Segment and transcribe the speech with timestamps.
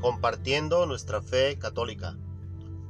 [0.00, 2.16] compartiendo nuestra fe católica.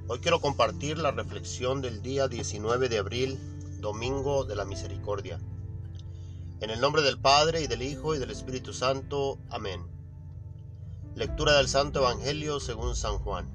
[0.06, 3.38] Hoy quiero compartir la reflexión del día 19 de abril,
[3.80, 5.40] Domingo de la Misericordia.
[6.60, 9.38] En el nombre del Padre y del Hijo y del Espíritu Santo.
[9.50, 9.82] Amén.
[11.16, 13.48] Lectura del Santo Evangelio según San Juan.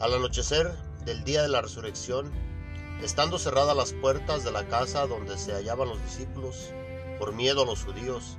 [0.00, 0.72] Al anochecer
[1.04, 2.30] del día de la resurrección,
[3.02, 6.70] estando cerradas las puertas de la casa donde se hallaban los discípulos,
[7.18, 8.38] por miedo a los judíos,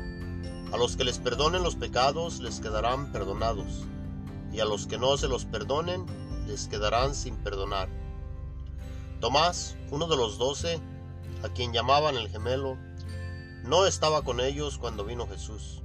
[0.71, 3.85] A los que les perdonen los pecados les quedarán perdonados,
[4.53, 6.05] y a los que no se los perdonen
[6.47, 7.89] les quedarán sin perdonar.
[9.19, 10.79] Tomás, uno de los doce,
[11.43, 12.77] a quien llamaban el gemelo,
[13.63, 15.81] no estaba con ellos cuando vino Jesús,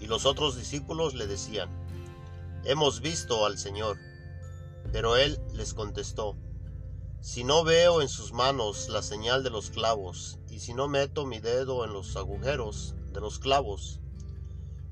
[0.00, 1.68] y los otros discípulos le decían,
[2.64, 3.98] Hemos visto al Señor.
[4.92, 6.36] Pero él les contestó,
[7.20, 11.26] Si no veo en sus manos la señal de los clavos, y si no meto
[11.26, 14.00] mi dedo en los agujeros de los clavos,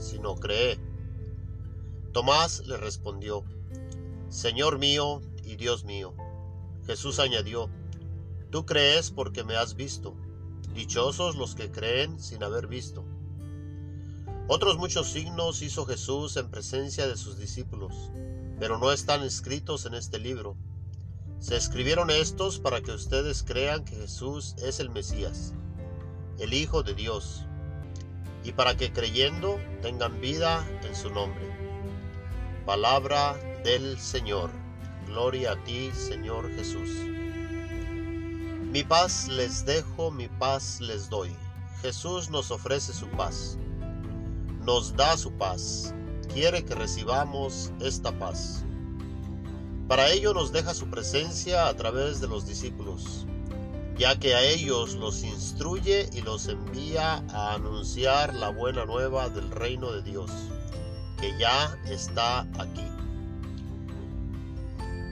[0.00, 0.78] sino cree.
[2.12, 3.44] Tomás le respondió,
[4.28, 6.14] Señor mío y Dios mío.
[6.86, 7.70] Jesús añadió,
[8.50, 10.14] Tú crees porque me has visto.
[10.74, 13.04] Dichosos los que creen sin haber visto.
[14.48, 18.10] Otros muchos signos hizo Jesús en presencia de sus discípulos,
[18.58, 20.56] pero no están escritos en este libro.
[21.38, 25.54] Se escribieron estos para que ustedes crean que Jesús es el Mesías,
[26.38, 27.46] el Hijo de Dios
[28.44, 31.44] y para que creyendo tengan vida en su nombre.
[32.66, 34.50] Palabra del Señor.
[35.06, 36.88] Gloria a ti, Señor Jesús.
[38.72, 41.30] Mi paz les dejo, mi paz les doy.
[41.82, 43.58] Jesús nos ofrece su paz.
[44.64, 45.94] Nos da su paz.
[46.32, 48.64] Quiere que recibamos esta paz.
[49.88, 53.26] Para ello nos deja su presencia a través de los discípulos
[53.96, 59.50] ya que a ellos los instruye y los envía a anunciar la buena nueva del
[59.50, 60.30] reino de Dios,
[61.20, 62.86] que ya está aquí.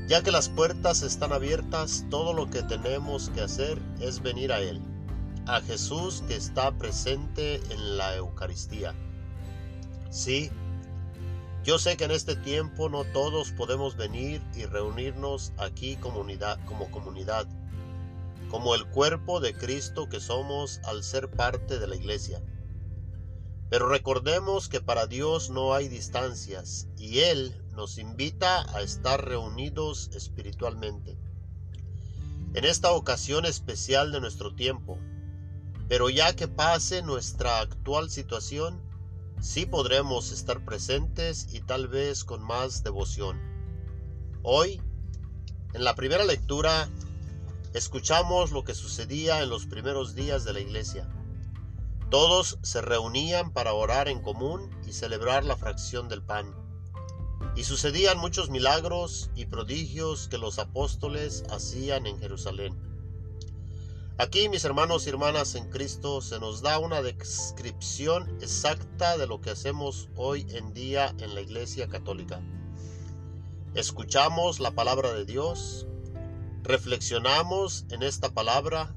[0.09, 4.61] Ya que las puertas están abiertas, todo lo que tenemos que hacer es venir a
[4.61, 4.81] Él,
[5.47, 8.95] a Jesús que está presente en la Eucaristía.
[10.11, 10.51] Sí,
[11.63, 16.91] yo sé que en este tiempo no todos podemos venir y reunirnos aquí comunidad, como
[16.91, 17.47] comunidad
[18.51, 22.43] como el cuerpo de Cristo que somos al ser parte de la iglesia.
[23.71, 30.11] Pero recordemos que para Dios no hay distancias y Él nos invita a estar reunidos
[30.15, 31.17] espiritualmente.
[32.55, 34.99] En esta ocasión especial de nuestro tiempo,
[35.89, 38.83] pero ya que pase nuestra actual situación,
[39.41, 43.41] sí podremos estar presentes y tal vez con más devoción.
[44.43, 44.83] Hoy,
[45.73, 46.89] en la primera lectura,
[47.73, 51.09] Escuchamos lo que sucedía en los primeros días de la iglesia.
[52.11, 56.53] Todos se reunían para orar en común y celebrar la fracción del pan.
[57.55, 62.77] Y sucedían muchos milagros y prodigios que los apóstoles hacían en Jerusalén.
[64.19, 69.41] Aquí, mis hermanos y hermanas en Cristo, se nos da una descripción exacta de lo
[69.41, 72.43] que hacemos hoy en día en la Iglesia Católica.
[73.75, 75.87] Escuchamos la palabra de Dios,
[76.63, 78.95] reflexionamos en esta palabra,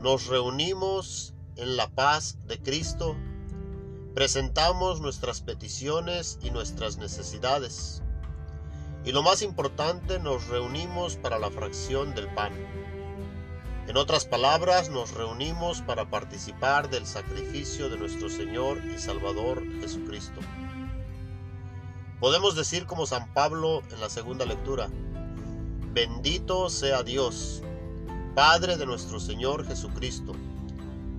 [0.00, 3.16] nos reunimos en la paz de Cristo,
[4.14, 8.02] presentamos nuestras peticiones y nuestras necesidades.
[9.04, 12.52] Y lo más importante, nos reunimos para la fracción del pan.
[13.86, 20.40] En otras palabras, nos reunimos para participar del sacrificio de nuestro Señor y Salvador Jesucristo.
[22.18, 24.88] Podemos decir como San Pablo en la segunda lectura,
[25.94, 27.62] Bendito sea Dios,
[28.34, 30.32] Padre de nuestro Señor Jesucristo,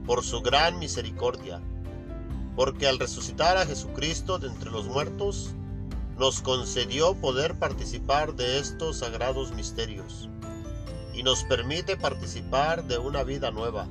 [0.05, 1.61] por su gran misericordia.
[2.57, 5.51] porque al resucitar a Jesucristo de entre los muertos,
[6.17, 10.29] nos concedió poder participar de estos sagrados misterios
[11.13, 13.87] y nos permite participar de una vida nueva,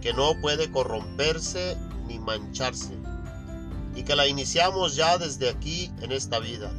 [0.00, 2.96] que no puede corromperse ni mancharse,
[3.94, 6.72] y que la iniciamos ya desde aquí en esta vida,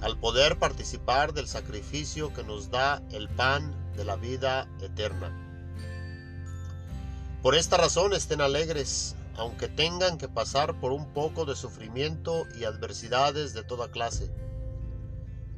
[0.00, 5.44] al poder participar del sacrificio que nos da el pan de la vida eterna.
[7.42, 12.64] Por esta razón estén alegres, aunque tengan que pasar por un poco de sufrimiento y
[12.64, 14.30] adversidades de toda clase.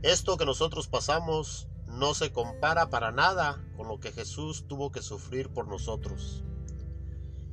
[0.03, 5.03] Esto que nosotros pasamos no se compara para nada con lo que Jesús tuvo que
[5.03, 6.45] sufrir por nosotros.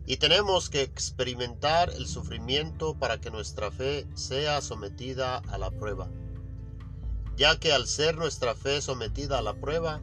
[0.06, 6.10] Y tenemos que experimentar el sufrimiento para que nuestra fe sea sometida a la prueba,
[7.38, 10.02] ya que al ser nuestra fe sometida a la prueba,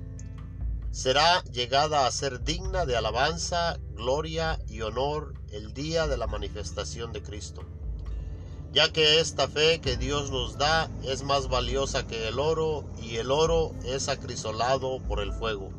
[0.93, 7.13] será llegada a ser digna de alabanza, gloria y honor el día de la manifestación
[7.13, 7.65] de Cristo,
[8.73, 13.17] ya que esta fe que Dios nos da es más valiosa que el oro y
[13.17, 15.73] el oro es acrisolado por el fuego.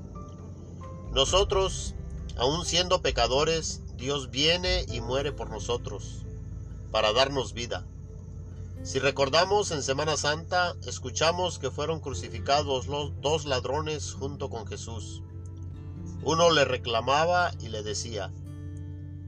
[1.13, 1.95] Nosotros,
[2.35, 6.25] aun siendo pecadores, Dios viene y muere por nosotros,
[6.91, 7.85] para darnos vida.
[8.85, 15.23] Si recordamos en Semana Santa, escuchamos que fueron crucificados los dos ladrones junto con Jesús.
[16.21, 18.31] Uno le reclamaba y le decía,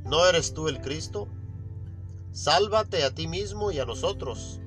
[0.03, 1.27] ¿no eres tú el Cristo?
[2.31, 4.59] Sálvate a ti mismo y a nosotros.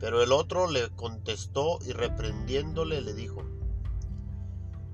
[0.00, 3.44] Pero el otro le contestó y reprendiéndole le dijo,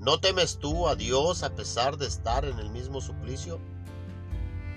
[0.01, 3.59] ¿no temes tú a Dios a pesar de estar en el mismo suplicio?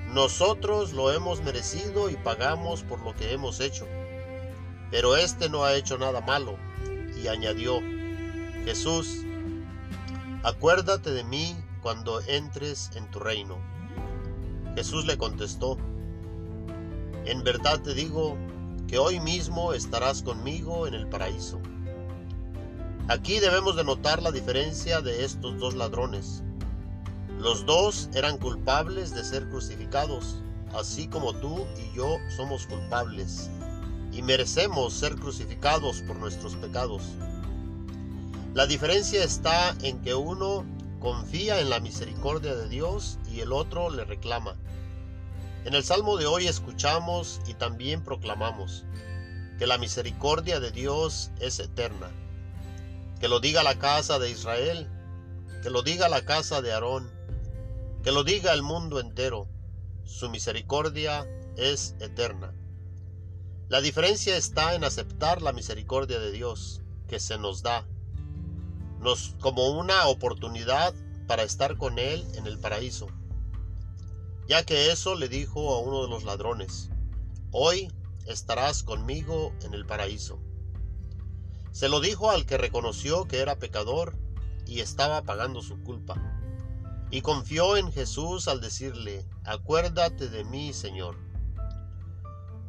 [0.07, 3.86] Nosotros lo hemos merecido y pagamos por lo que hemos hecho
[4.94, 6.56] pero éste no ha hecho nada malo.
[7.19, 7.80] Y añadió,
[8.63, 9.22] Jesús,
[10.44, 13.57] acuérdate de mí cuando entres en tu reino.
[14.75, 15.80] Jesús le contestó,
[17.25, 18.38] en verdad te digo
[18.88, 21.60] que hoy mismo estarás conmigo en el paraíso.
[23.07, 26.44] Aquí debemos de notar la diferencia de estos dos ladrones.
[27.39, 33.50] Los dos eran culpables de ser crucificados, así como tú y yo somos culpables
[34.13, 37.01] y merecemos ser crucificados por nuestros pecados.
[38.54, 40.63] La diferencia está en que uno
[41.00, 44.56] confía en la misericordia de Dios y el otro le reclama.
[45.65, 48.86] En el Salmo de hoy escuchamos y también proclamamos
[49.57, 52.12] que la misericordia de Dios es eterna.
[53.19, 54.88] Que lo diga la casa de Israel,
[55.63, 57.10] que lo diga la casa de Aarón,
[58.04, 59.48] que lo diga el mundo entero.
[60.04, 61.25] Su misericordia
[61.56, 62.54] es eterna.
[63.69, 67.88] La diferencia está en aceptar la misericordia de Dios que se nos da,
[69.00, 70.94] nos, como una oportunidad
[71.27, 73.07] para estar con Él en el paraíso.
[74.48, 76.89] Ya que eso le dijo a uno de los ladrones,
[77.51, 77.92] hoy
[78.27, 80.39] estarás conmigo en el paraíso.
[81.71, 84.15] Se lo dijo al que reconoció que era pecador
[84.68, 86.15] y estaba pagando su culpa.
[87.12, 91.33] Y confió en Jesús al decirle, acuérdate de mí, Señor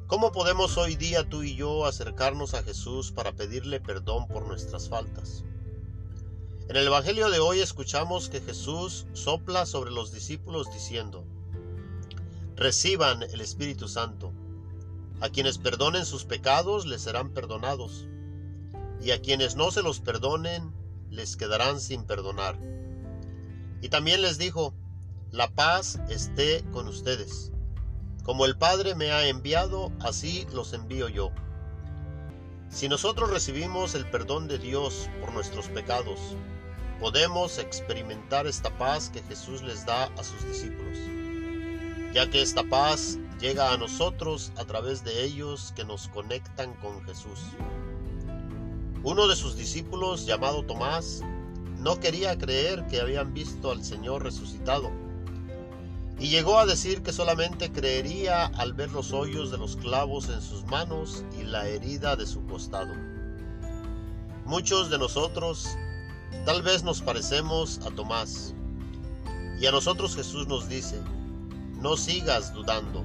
[0.07, 4.91] ¿Cómo podemos hoy día tú y yo acercarnos a Jesús para pedirle perdón por nuestras
[4.91, 5.45] faltas?
[6.69, 11.25] En el Evangelio de hoy escuchamos que Jesús sopla sobre los discípulos diciendo,
[12.55, 14.31] Reciban el Espíritu Santo.
[15.23, 18.07] A quienes perdonen sus pecados les serán perdonados,
[19.01, 20.75] y a quienes no se los perdonen
[21.09, 22.59] les quedarán sin perdonar.
[23.81, 24.75] Y también les dijo,
[25.31, 27.54] La paz esté con ustedes.
[28.25, 31.31] Como el Padre me ha enviado, así los envío yo.
[32.71, 36.19] Si nosotros recibimos el perdón de Dios por nuestros pecados,
[37.01, 40.97] podemos experimentar esta paz que Jesús les da a sus discípulos,
[42.15, 47.05] ya que esta paz llega a nosotros a través de ellos que nos conectan con
[47.05, 47.41] Jesús.
[49.03, 51.21] Uno de sus discípulos, llamado Tomás,
[51.79, 55.04] no quería creer que habían visto al Señor resucitado
[56.19, 60.41] y llegó a decir que solamente creería al ver los hoyos de los clavos en
[60.41, 62.95] sus manos y la herida de su costado.
[64.45, 65.69] Muchos de nosotros
[66.45, 68.55] tal vez nos parecemos a Tomás,
[69.59, 71.01] y a nosotros Jesús nos dice,
[71.81, 73.05] no sigas dudando,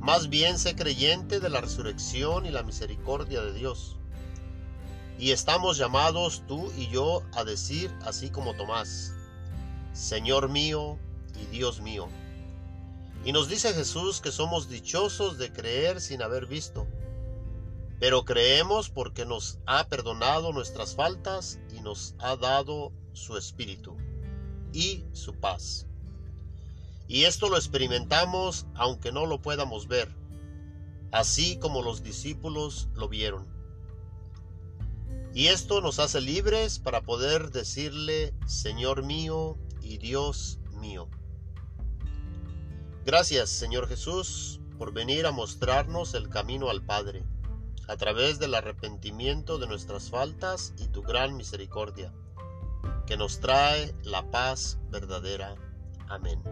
[0.00, 3.96] más bien sé creyente de la resurrección y la misericordia de Dios.
[5.18, 9.12] Y estamos llamados tú y yo a decir así como Tomás,
[9.92, 10.98] Señor mío
[11.40, 12.08] y Dios mío.
[13.24, 16.86] Y nos dice Jesús que somos dichosos de creer sin haber visto,
[17.98, 23.96] pero creemos porque nos ha perdonado nuestras faltas y nos ha dado su espíritu
[24.72, 25.86] y su paz.
[27.08, 30.08] Y esto lo experimentamos aunque no lo podamos ver,
[31.10, 33.46] así como los discípulos lo vieron.
[35.34, 41.08] Y esto nos hace libres para poder decirle, Señor mío y Dios mío.
[43.04, 47.24] Gracias, Señor Jesús, por venir a mostrarnos el camino al Padre,
[47.88, 52.12] a través del arrepentimiento de nuestras faltas y tu gran misericordia,
[53.06, 55.56] que nos trae la paz verdadera.
[56.08, 56.42] Amén.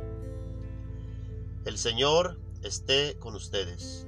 [1.65, 4.07] El Señor esté con ustedes.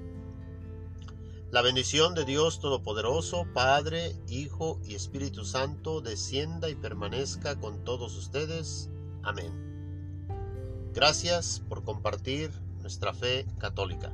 [1.51, 8.17] La bendición de Dios Todopoderoso, Padre, Hijo y Espíritu Santo, descienda y permanezca con todos
[8.17, 8.91] ustedes.
[9.23, 9.68] Amén.
[10.99, 12.51] Gracias por compartir
[12.81, 14.11] nuestra fe católica.